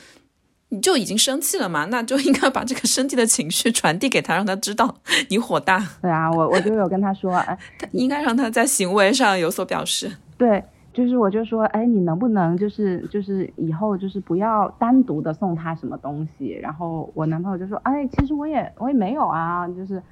[0.71, 4.97] 你就已经生气了嘛，那就应该把这个生气的情绪 传递给他，让他知道
[5.29, 5.85] 你火大。
[6.03, 7.59] 对啊，我我就有跟他说，哎，
[7.93, 10.11] 应该让他在行为上有所表示。
[10.37, 10.63] 对。
[10.93, 16.49] 就是我就说，哎，你能不能就是就是以后就是不要单独的送他什么东西？
[16.61, 20.03] 然后我男朋友就说，哎，其实我也我也没有啊，就是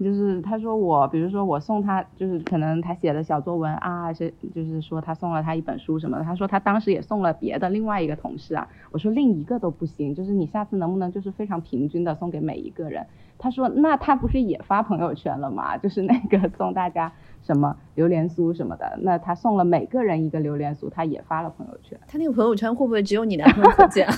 [0.00, 6.24] 就是他说我，比如说我送他，就是可能他写的小作文啊，是就是说他送了他一本书什么的。
[6.24, 8.66] 他说他当时也送了别的另外一个同事啊。
[8.90, 13.06] 我说另一个都不行，就是你下次能不能就是非常平均的送给每一个人？
[13.38, 15.76] 他说那他不是也发朋友圈了吗？
[15.76, 17.12] 就是那个送大家。
[17.44, 21.98] 什么榴莲酥什么的，那他送了每个人一个榴莲酥，他也发了朋友圈。
[22.06, 24.08] 他那个朋友圈会不会只有你男朋友可见？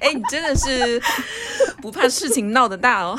[0.00, 1.00] 哎，你真的是
[1.82, 3.18] 不怕事情闹得大哦。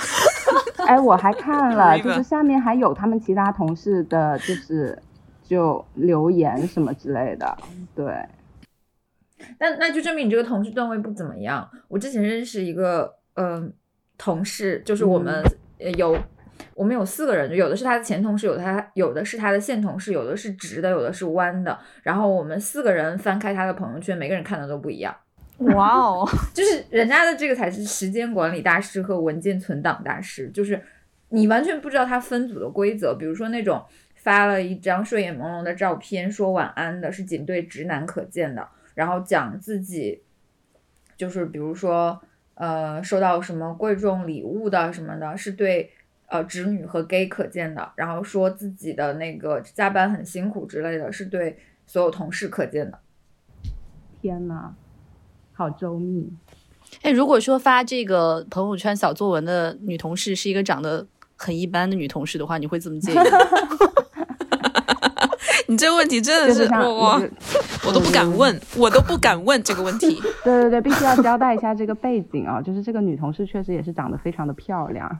[0.87, 4.97] 哎，我还看了， 就是下面还有他们其他同事的，就是
[5.43, 7.57] 就留言什么之类的。
[7.95, 8.05] 对，
[9.59, 11.69] 那那就证明你这个同事段位不怎么样。
[11.89, 13.73] 我之前认识一个嗯
[14.17, 15.43] 同事，就是我们
[15.97, 16.15] 有。
[16.79, 21.77] 我们有四个人，有的是他的前同事，有的他有的是他的现同事，有的是直的，有的是弯的。
[22.03, 25.13] 然后我们四个人翻开他的朋友圈，每个人看的都不一样。
[25.57, 30.81] 哇哦， 就是人家的这个才是时间管理大师和文件存档大师，就是
[31.27, 33.13] 你完全不知道他分组的规则。
[33.13, 33.83] 比如说那种
[34.15, 38.65] 发了一张睡眼朦胧的照片说晚安的，是仅对直男可见的。
[38.93, 40.23] 然后讲自己
[41.17, 42.21] 就是比如说
[42.53, 45.91] 呃收到什么贵重礼物的什么的，是对。
[46.29, 52.99] 呃，侄女和 gay 可见的，然后说自己的那个加班很辛苦之类的，是对所有同事可见的。
[54.21, 54.73] 天呐，
[55.53, 56.31] 好周密！
[57.01, 63.17] 哎，如果说发这个朋友圈小作文的女同事是一个长得很一般的女同事的话，你会怎么介意？
[65.67, 67.29] 你这个问题真的是我我
[67.87, 70.19] 我都不敢问，我都不敢问这个问题。
[70.43, 75.19] 对对对，必须要交代一下这个背景啊，就是这个女同事确实也是长得非常的漂亮。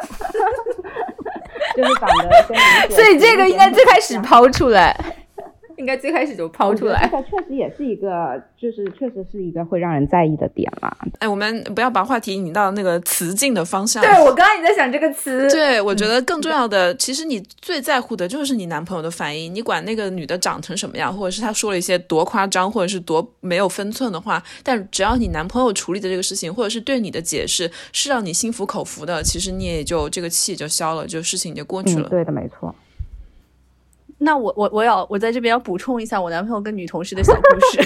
[1.76, 4.96] 就是长得，所以这个应该最开始抛出来。
[5.80, 10.94] 应该最开始就抛出来，这个确实也是一个，就是确实是一个会让人在意的点啦。
[11.18, 14.02] 哎，我们不要把话题引到那个词境的方向。
[14.02, 15.50] 对我刚刚也在想这个词。
[15.50, 19.52] 对，我觉得更重要的，其实你最在乎的就是你男朋友的反应。
[19.54, 32.06] 你管那个女的长成什么样，或者是她说了一些多夸张，或者是多没有分寸的话，但只要你男朋友处理的这个事情，或者是对你的解释是让你心服口服的，其实你也就这个气就消了，就事情就过去了。
[32.10, 32.74] 对的，没错。
[34.22, 37.40] 那我我我要我在这边要补充一下我男朋友跟女同事的小故
[37.72, 37.80] 事，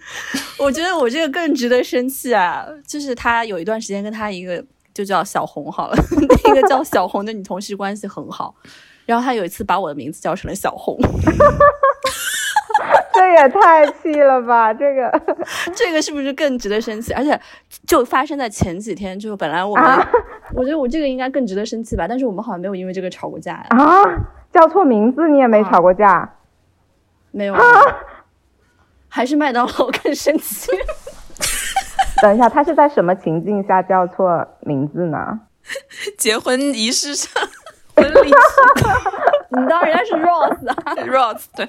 [0.62, 2.66] 我觉得我这个更值得生气啊！
[2.86, 4.62] 就是他有一段时间跟他一个
[4.92, 5.96] 就叫小红好了，
[6.44, 8.54] 那个叫小红的女同事关系很好，
[9.06, 10.98] 然后他有一次把我的名字叫成了小红，
[13.14, 14.74] 这也太气了吧！
[14.74, 15.10] 这个
[15.74, 17.14] 这个是不是更值得生气？
[17.14, 17.40] 而且
[17.86, 19.84] 就发生在前几天，就本来我们
[20.54, 24.04] 我觉得我这个应该更值得生气吧，但是我们好像没有因为这个吵过架呀啊。
[24.52, 26.36] 叫错名字，你也没吵过架，
[27.30, 27.60] 没有啊，
[29.08, 30.70] 还是麦当劳更生气。
[32.22, 35.40] 等一下，他是在什么情境下叫错名字呢？
[36.18, 37.30] 结婚仪式上，
[37.94, 38.30] 婚礼。
[39.50, 41.68] 你当人家是 Rose 啊？Rose 对。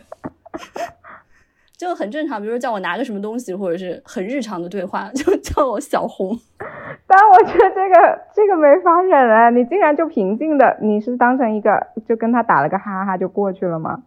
[1.81, 6.37] 就很正常，比如说叫我拿个什么东西，或者是很日常的对话，就 叫我小红。
[7.07, 9.49] 但我觉得这个这个没法忍啊！
[9.49, 14.03] 你竟然就平静的，你是当成一个就跟他打了个哈哈就过去了吗？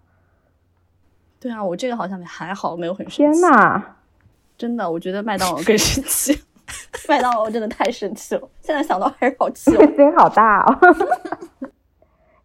[1.40, 3.40] 对啊，我这个好像还好，没有很生气。
[3.40, 3.82] 天呐，
[4.56, 6.44] 真的，我觉得麦当劳更生气，
[7.08, 10.78] 麦当劳真的太生气了，现在想到还是好气，心好大哦。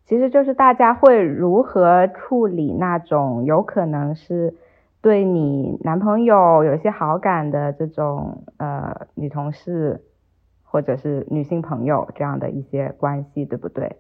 [0.07, 4.55] 其实就是大家会如何处理那种有可能是。
[5.01, 10.03] 对你男朋友有些好感的这种呃女同事，
[10.63, 13.97] 或者是女性朋友这样的一些关系，对不对？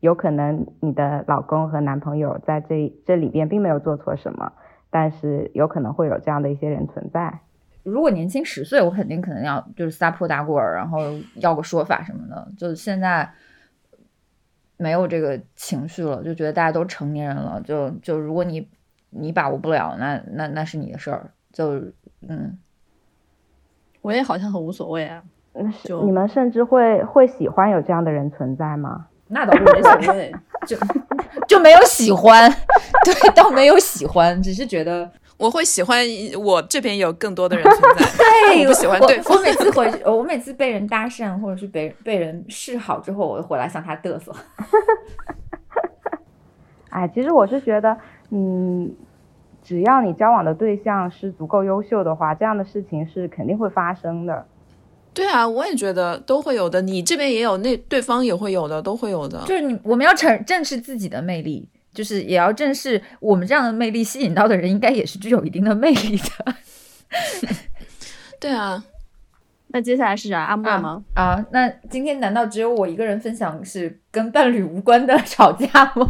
[0.00, 4.52] 有可能你的老公和男朋友在这这里边并没有做错什么，
[4.90, 7.40] 但是有可能会有这样的一些人存在。
[7.82, 10.98] 如果年轻十岁，我肯定可能要就是撒泼打滚，然后
[11.36, 12.52] 要个说法什么的。
[12.58, 13.28] 就现在
[14.76, 18.68] 没有这个情绪了，就觉得大家都成年人了，就就如果你
[19.12, 21.30] 你把握不了，那那那是你的事儿。
[21.52, 21.74] 就
[22.28, 22.58] 嗯，
[24.00, 25.22] 我也好像很无所谓啊。
[25.84, 29.06] 就你们甚至会会喜欢有这样的人存在吗？
[29.28, 30.34] 那倒无所谓，
[30.66, 30.76] 就
[31.46, 32.50] 就没有喜欢，
[33.04, 35.10] 对，倒没有喜欢，只是觉得。
[35.38, 35.98] 我会喜欢
[36.38, 38.06] 我这边有更多的人存在，
[38.54, 39.36] 对，我喜欢对方。
[39.36, 44.32] 我每次回，我每次被人搭讪或者是被被人示好之后，我就回来向他嘚瑟。
[46.90, 47.96] 哎，其实我是觉得，
[48.30, 48.88] 嗯，
[49.62, 54.46] 只要你交往的对象是足够优秀的话，这样的事情是肯定会发生的。
[55.14, 56.82] 对啊，我也觉得都会有的。
[56.82, 59.42] 你这边也有，那对方也会有的，都会有的。
[59.46, 61.68] 就是你，我们要承正视自己的魅力。
[61.94, 66.54] 就是也要正视我们这样的魅力，吸引到的人应该也是具有一定的魅力的。
[68.40, 68.82] 对啊，
[69.72, 70.42] 那接下来是啥？
[70.42, 71.04] 阿莫吗？
[71.14, 76.06] 啊，那今天难道只有我一个人分享是跟伴侣无关的 吵架吗？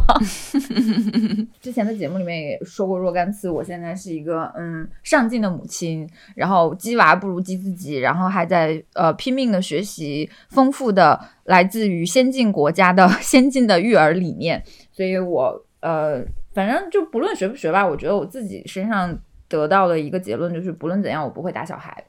[1.61, 15.65] 之前的节目里面也说过若干次，我现在是一个嗯上进的母亲，然后鸡娃不如鸡自己，然后还在呃拼命的学习丰富的来自于先进国家的 先进的育儿理念，所以我。
[15.85, 16.23] 呃，
[16.53, 19.13] 反正就不论学不学吧，我觉得我自己身上
[19.49, 22.01] 得到的一个结论就是，不论怎样，我不会打小孩，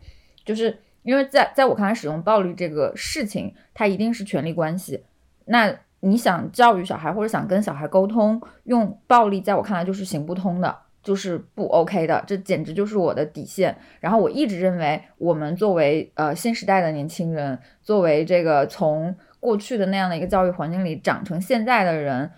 [0.44, 5.04] 就是因为在在我看来，使用暴力这个事情，它一定是权力关系。
[5.44, 13.76] 那你想教育小孩或者想跟小孩沟通，用暴力，在我看来就是行不通的，就是不 OK 的，这简直就是我的底线。
[14.00, 22.30] 然后我一直认为，我们作为呃新时代的年轻人，作为这个从过去的那样的一个教育环境里长成现在的人。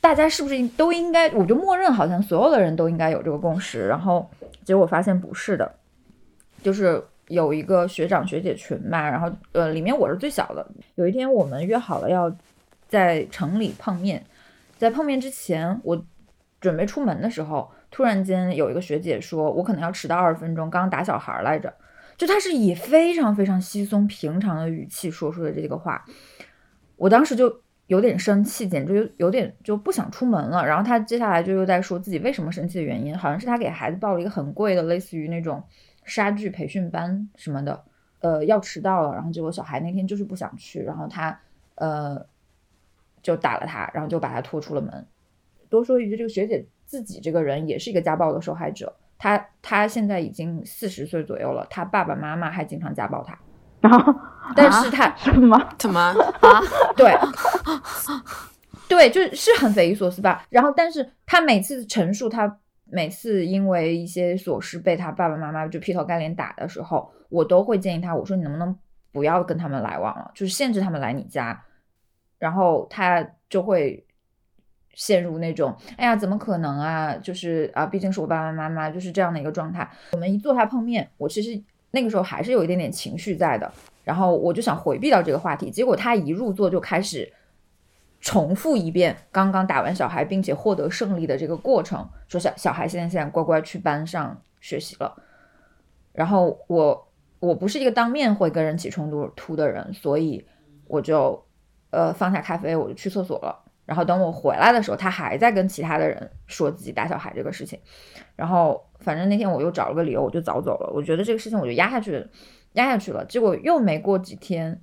[0.00, 1.30] 大家是不是都应该？
[1.30, 4.28] 我就默认好像所有的人都应该有这个共识，然后
[4.62, 5.74] 结果发现不是的，
[6.64, 10.66] 就是有一个学长学姐群嘛，然后呃里面我是最小的。
[10.96, 12.34] 有一天我们约好了要
[12.88, 14.24] 在城里碰面，
[14.78, 16.04] 在碰面之前，我
[16.60, 21.72] 准备出门的时候，突然间有一个学姐说，我可能要迟到二十分钟，刚刚打小孩来着，
[22.16, 26.04] 就她是以非常非常稀松平常的语气说出的这个话，
[26.96, 27.62] 我当时就。
[27.88, 30.66] 有点生气，简直有有点就不想出门了。
[30.66, 35.62] 然后他接下来就又在说自己为什么生气的原因，好像是他给孩子报了一个很贵的，类似于那种
[36.04, 37.84] 杀剧培训班什么的，
[38.20, 39.14] 呃，要迟到了。
[39.14, 41.38] 然后结果小孩那天就是不想去，然后他
[41.76, 42.24] 呃
[43.22, 45.06] 就打了他，然后就把他拖出了门。
[45.68, 53.38] 多说一句，这个学姐自己这个人也是一个家暴的受害者，她她现在已经四十岁左右了，她爸爸妈妈还经常家暴她。
[53.80, 54.14] 然后，
[54.56, 55.58] 但是他什么？
[55.76, 56.14] 怎么啊？
[56.96, 57.12] 对，
[58.88, 60.42] 对，就是很匪夷所思吧。
[60.48, 62.58] 然后，但是他每次陈述，他
[62.94, 68.78] 每次因为一些琐事被他爸爸妈妈就劈头盖脸打的时候，我都会建议他，我说你能不能
[69.10, 71.64] 不要跟他们来往了，就是限制他们来你家。
[72.38, 74.06] 然后他就会
[74.94, 77.16] 陷入那种，哎呀，怎么可能啊？
[77.16, 79.90] 就是啊，毕竟是我爸爸妈妈，就是这样的一个状态。
[80.12, 81.62] 我们一坐下碰面，我其实。
[81.90, 87.32] 那个时候还是有一点点情绪在的，然后我就想回避掉这个话题，结果他一入座就开始
[88.24, 95.14] 重复一遍刚刚打完小孩并且获得胜利的这个过程，说小小孩现在现在乖乖去班上学习了。
[96.14, 100.42] 然后我我不是一个当面会跟人起冲突突的人，所以
[100.86, 101.44] 我就
[101.90, 103.62] 呃放下咖啡，我就去厕所了。
[103.84, 107.78] 然后等我回来的时候，他还在跟其他的人说自己打小孩这个事情。
[108.36, 110.90] 然后反正那天我又找了个理由，我就早走了。
[110.94, 112.26] 我觉得这个事情我就压下去，
[112.72, 113.22] 压下去了。
[113.26, 114.80] 结果又没过几天，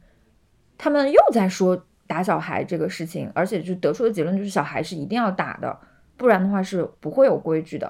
[0.78, 5.78] 他们又在说打小孩这个事情，而且就得出的结论就是小孩是一定要打的，
[6.18, 7.90] 不然的话是不会有规矩的。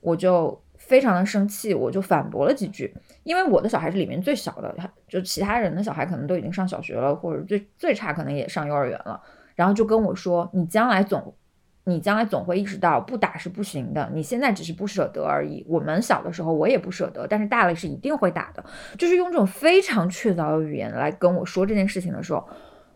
[0.00, 4.76] 我就非常的生气，我就反驳了几句，因为我的小孩是里面最小的，
[5.08, 9.18] 就其他人的小孩可能都已经上小学了，或者最最差可能也上幼儿园了。
[9.54, 11.34] 然后就跟我说：“你将来总，
[11.84, 14.10] 你将来总会意识到不打是不行的。
[14.12, 15.64] 你现在只是不舍得而已。
[15.68, 18.64] 我们小的时候我也不舍得，但是大了是一定会打的。
[18.98, 22.44] 就是用这种非常确凿的语言来跟我说这件事情的时候，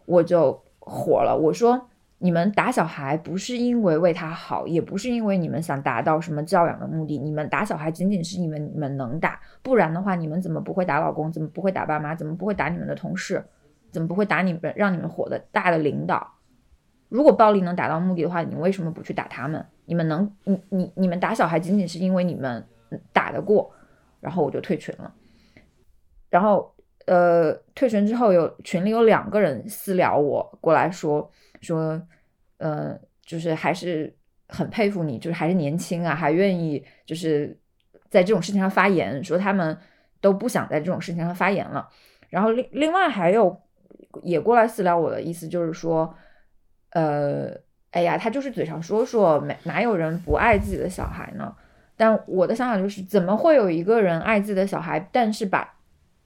[0.07, 1.37] 我就火了。
[1.37, 7.19] 我说：你们打小孩不是因为为他好，也不是因为你们想达到什么教养的目的。
[7.19, 11.31] 你们打小孩仅仅是因为你们能打，不然的话，你们怎么不会打老公？
[11.31, 12.15] 怎么不会打爸妈？
[12.15, 13.45] 怎么不会打你们的同事？
[13.91, 16.33] 怎么不会打你们让你们火的大的领导？”
[17.09, 19.65] 如果暴力能达到目的的话，你为什么不去打他们？
[19.85, 22.67] 你们能，你你你们打小孩仅仅是因为你们
[23.13, 23.71] 打得过，
[24.21, 25.15] 然后我就退群了。
[26.29, 26.75] 然后
[27.07, 31.31] 呃，退群之后有群里有两个人私聊我过来说
[31.61, 32.01] 说，
[32.59, 34.15] 呃，就是还是
[34.49, 37.59] 很佩服你，就是还是年轻啊，还愿意就是
[38.11, 39.77] 在这种事情上发言，说他们
[40.21, 41.89] 都不想在这种事情上发言了。
[42.29, 43.57] 然后另另外还有
[44.23, 46.13] 也过来私聊我的意思就是说，
[46.91, 47.51] 呃，
[47.93, 51.55] 哎呀，他就是嘴上说说，没哪有人不爱自己的小孩呢？
[51.97, 55.76] 但我的想法就是，怎么会有一个人爱自己的小孩，但是把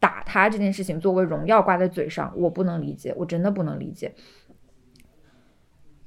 [0.01, 2.32] 打他这件事情作为荣耀挂在嘴上？
[2.34, 4.12] 我不能理解，我真的不能理解。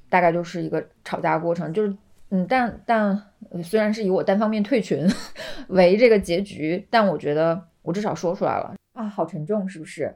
[0.10, 1.96] 大概就是一个吵架过程，就是
[2.30, 3.24] 嗯，但但
[3.64, 5.08] 虽然是以我单方面退群
[5.70, 10.16] 为这个结局，但我觉得我至少说出来了啊，好沉重，是不是？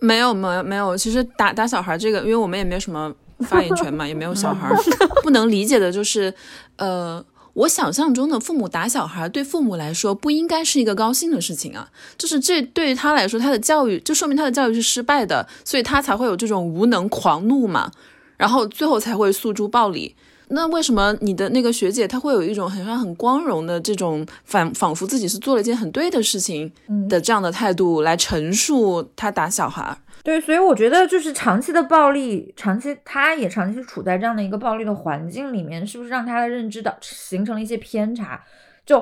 [0.00, 4.68] 没有没有没有，其实打打小孩这个，因为我们也没有什么发言权嘛，也没有小孩，
[5.22, 6.32] 不能理解的就是，
[6.76, 7.24] 呃，
[7.60, 17.90] 我想象中的父母打小孩，对父母来说不应该是一个高兴的事情啊，就是这对于他来说，他的教育就说明他的教育是失败的，所以他才会有这种无能狂怒嘛。
[18.36, 20.14] 然后最后才会诉诸暴力。
[20.48, 26.72] 那为什么你的那个学姐她会有一种很像很光荣的这种仿仿佛自己是做了一件很对的事情
[27.08, 29.96] 的这样的态度来陈述她打小孩？
[30.22, 38.42] 对，所以我觉得就是长期的暴力，长期他也长期处在这样的一个暴力的环境里面，是不是让他的认知的形成了一些偏差？
[38.84, 38.98] 就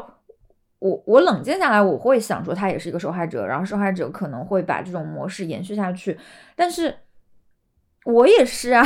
[0.78, 6.16] 我我冷静下来，我会想说他也是一个受害者，然后受害者可能会把这种模式延续下去，
[6.54, 6.94] 但是
[8.04, 8.84] 我也是啊。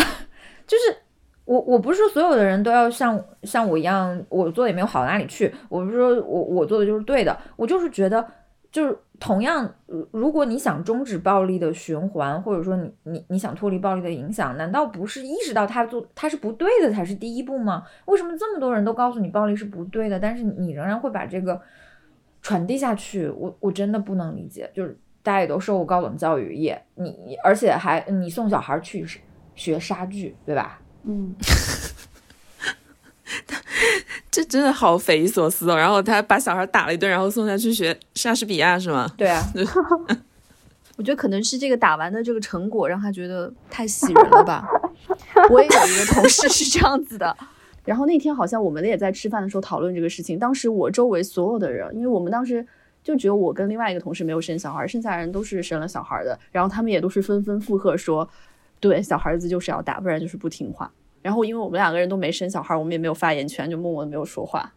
[0.65, 0.97] 就是
[1.45, 5.53] 我，我不是说所有的人都要像像我一样，我做的也没有好到哪里去。
[5.69, 8.27] 我不是说我我做的就是对的，我就是觉得，
[8.71, 9.73] 就是同样，
[10.11, 17.85] 如果你想终止暴力的循环，或者说你你你想脱离暴力的影响，难道不是意识到他做他是不对的才是第一步吗？
[18.07, 21.61] 为什么这么多人都告诉你暴力是不对的，但是你仍然会把这个
[22.43, 23.29] 传递下去？
[23.29, 24.69] 我我真的不能理解。
[24.75, 29.07] 就是大家也都受过高等教育，也你而且还你送小孩去。
[29.55, 30.81] 学杀剧，对吧？
[31.05, 31.35] 嗯，
[34.33, 35.77] 这真的好匪夷所思哦。
[35.77, 39.09] 然后他把小孩打了一顿，然后送他去学莎士比亚，是吗？
[39.17, 39.41] 对啊。
[40.97, 44.69] 我觉得可能是这个打完的这个成果让他觉得太喜人了吧。
[45.51, 47.37] 我也有一个同事是这样子的。
[47.85, 50.39] 然后那天好像我们也在吃饭的时候讨论这个事情。
[50.39, 52.65] 当时我周围所有的人，因为我们当时
[53.03, 56.39] 就只有我跟另外一个同事没有生小孩，剩下人都是生了小孩的。
[56.53, 58.29] 然后他们也都是纷纷附和说。
[58.79, 60.91] 对，小孩子就是要打，不然就是不听话。
[61.23, 64.71] 然后，因为我们两个人都没生小孩，我们也没有发言权，就默默的没有说话。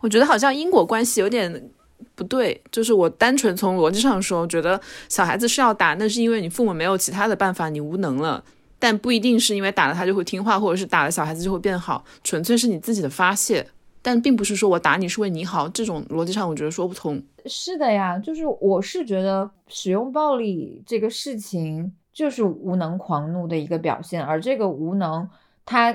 [0.00, 1.70] 我觉得好像因果关系有点
[2.14, 2.62] 不对。
[2.70, 4.78] 就是我单纯从逻辑上说，觉得
[5.08, 8.44] 小孩子是要打，那是因为你父母没有其他的办法，你无能了。
[8.78, 13.66] 但不一定是因为打了他就会听话，或者是打了小孩子就会变好，纯粹是你自己的发泄。
[14.02, 17.20] 但并不是说我打你是为你好，这种逻辑上我觉得说不通。
[17.46, 21.92] 是的呀，就是我是觉得使用暴力这个事情。
[22.10, 25.28] 就是无能狂怒的一个表现，而这个无能，
[25.70, 25.94] 他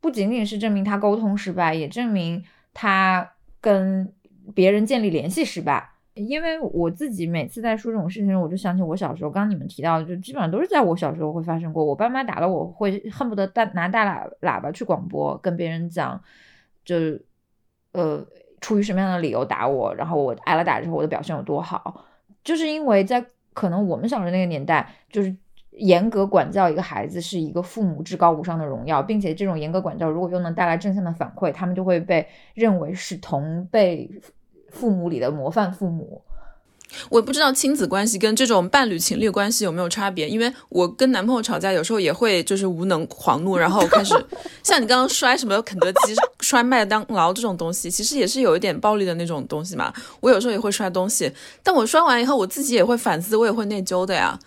[0.00, 2.42] 不仅仅是证明他沟通失败，也证明
[2.74, 3.30] 他
[3.60, 4.12] 跟
[4.56, 5.88] 别人建立联系失败。
[6.14, 11.84] 因为我自己每次在说这种事情，我就想起我小时候，刚刚你们提到的，就基本上都是在我小时候会发生过。
[11.84, 16.20] 我爸妈打了我，会恨不得大拿大喇喇叭去广播，跟别人讲，
[16.84, 16.96] 就
[17.92, 18.26] 呃
[18.60, 22.04] 出于什么样的理由打我，然后我挨了打之后我的表现有多好，
[22.42, 23.24] 就是因为在。
[23.54, 25.36] 可能我们小时候那个年代，就是
[25.78, 34.10] 严格管教一个孩子是一个父母至高无上的荣耀，并且这种严格管教如果又能带来正向的反馈，他们就会被认为是同辈
[34.70, 36.22] 父母里的模范父母。
[37.08, 44.14] 我不知道亲子关系跟这种伴侣情侣关系有没有差别，因为我跟男朋友吵架，有时候也会就是无能狂怒，然后开始
[44.62, 49.90] 像你刚刚摔什么肯德基、摔麦当劳这种东西，其实也是有一点暴力的那种东西嘛。
[50.20, 54.38] 我有时候也会摔东西，但我摔完以后，我自己也会反思，我也会内疚的呀。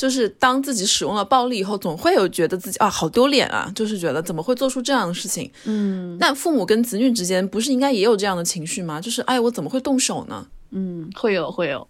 [0.00, 5.52] 就是当自己使用了暴力以后，总会有觉得自己啊好丢脸啊，就是觉得怎么会做出这样的事情。
[5.66, 8.98] 嗯，那父母跟子女之间不是应该也有这样的情绪吗？
[8.98, 10.46] 就是哎，我怎么会动手呢？
[10.70, 11.86] 嗯，会有会有，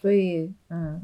[0.00, 1.00] 所以嗯，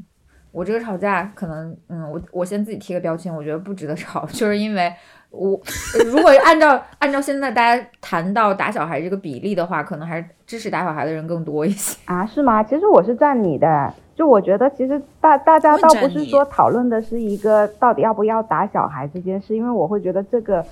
[0.51, 4.93] 我这个吵架可能嗯，我我先自己贴个标签，我觉得不值得吵， 就是因为
[5.31, 5.59] 我
[6.05, 12.25] 如果按照按照现在大家谈到打小孩这个比例的话，可能还是支持打小孩的人更多一些啊？
[12.25, 12.63] 是吗？
[12.63, 20.65] 其实我是站你的，就我觉得其实大大家倒不是说讨论的是一个到底要不要打小孩这件事，因为我会觉得这个。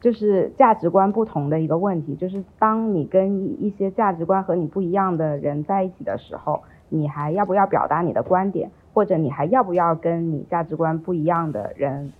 [0.00, 12.12] 就是价值观不同的一个问题，就是当你跟一些价值观和你不一样的人在一起的时候，你还要不要表达你的观点，或者你还要不要跟你价值观不一样的人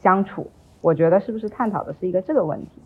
[0.00, 0.48] 相处？
[0.84, 2.82] 我觉得是不是探讨的是一个这个问题？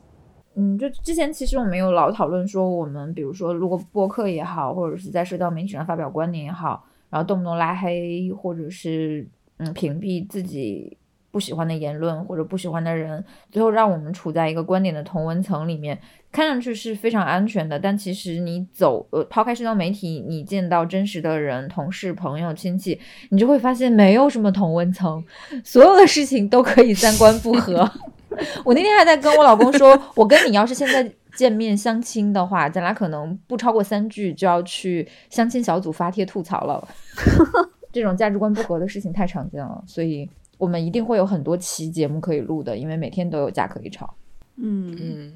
[0.55, 9.27] 嗯，就之前其实我们有老讨论说，我们比如说如果播客也好，或者是在社交媒体上发表观点也好，然后动不动拉黑或者是
[9.57, 10.97] 嗯屏蔽自己。
[11.31, 15.99] 不喜欢的言论或者不喜欢的人，最后让我们处在一个观点的同温层里面，
[16.33, 17.79] 看上去是非常安全的。
[17.79, 22.99] 但其实你走呃抛开社交媒体，你见到真实的人、同事、朋友、亲戚，
[23.31, 25.23] 你就会发现没有什么同温层，
[25.63, 27.91] 所有的事情都可以三观不合。
[28.65, 36.87] 我那天还在跟我老公说，我跟你要是现在见面相亲的话，咱俩可能不超过三句就要去相亲小组发帖吐槽了。
[37.91, 40.29] 这种价值观不合的事情太常见了，所以
[40.59, 44.15] 我们一定会有很多期节目可以录的，因为每天都有架可以吵。
[44.57, 45.33] 嗯嗯，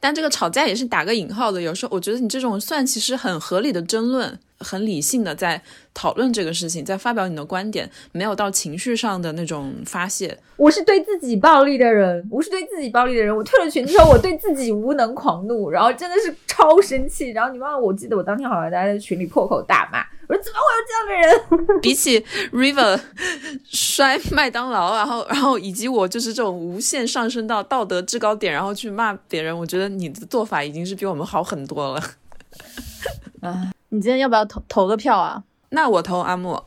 [0.00, 4.38] 但这个吵架也是打个引号的，有时候我觉得你这种算其实很合理的争论。
[4.64, 5.60] 很理性的在
[5.92, 10.38] 讨论这个事情，在发表你的观点，没有到情绪上的那种发泄。
[10.56, 13.36] 我是对自己暴力的人，我是对自己暴力的人。
[13.36, 17.30] 我退了群之后，我对自己无能狂怒，然后真的是超生气。
[17.30, 19.98] 然后你忘了，我记得我当天好像在群里破口大骂，
[20.32, 21.12] 我说怎么会有这样的
[21.68, 21.80] 人？
[21.82, 22.18] 比起
[22.52, 22.98] River
[23.64, 32.00] 摔麦当劳，然后然后以及我就是这种无限上升到道德制高点，然后去骂别人，我觉得你的做法已经是比我们好很多了。
[33.42, 33.70] 啊。
[33.90, 35.42] 你今天要不要投投个票啊？
[35.68, 36.66] 那我投阿莫，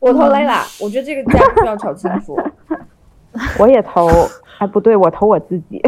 [0.00, 0.62] 我投雷拉。
[0.78, 2.38] 我觉得这个家需要吵清楚。
[3.58, 4.06] 我也投，
[4.58, 5.80] 哎，不对，我投我自己。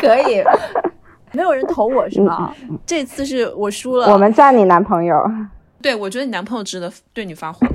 [0.00, 0.42] 可以，
[1.34, 2.54] 没有人投我是吗？
[2.86, 4.10] 这次是我输了。
[4.12, 5.22] 我们赞你男朋友。
[5.82, 7.66] 对，我觉得你男朋友值得对你发火。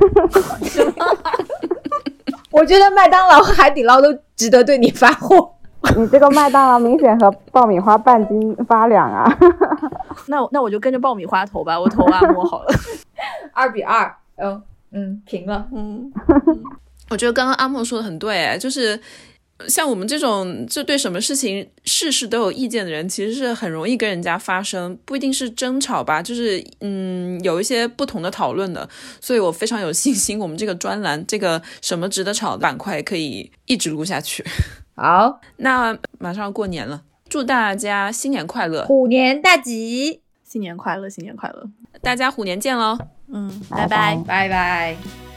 [2.51, 5.53] 我觉得麦当劳和海底捞都值得对你发火。
[5.95, 9.31] 你这个麦当劳明显和爆米花半斤八两啊！
[10.27, 12.73] 那那我就跟着爆米花投吧，我投阿莫好了。
[13.53, 15.67] 二比二，嗯嗯，平了。
[15.71, 16.11] 嗯，
[17.09, 18.99] 我觉得刚刚阿莫说的很对，就是
[19.67, 28.87] 像我们这种就对什么事情事事都有意见的人，其实是很容易跟人家发生，不一定是争吵吧，就是嗯有一些不同的讨论的。
[29.19, 34.45] 所以我非常有信心，我们这个专栏这个什么值得吵的板块可以一直录下去。
[34.95, 41.69] 好，那马上过年了，祝大家新年快乐，虎年大吉，新年快乐，新年快乐，
[42.01, 42.97] 大家虎年见喽，
[43.31, 45.28] 嗯，拜拜，拜拜。